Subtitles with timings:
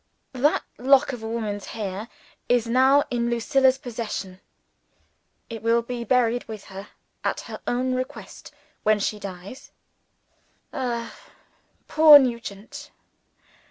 [0.33, 2.07] That "lock of a woman's hair"
[2.49, 4.39] is now in Lucilla's possession.
[5.47, 6.87] It will be buried with her,
[7.23, 8.51] at her own request,
[8.81, 9.69] when she dies.
[10.73, 11.15] Ah,
[11.87, 12.89] poor Nugent!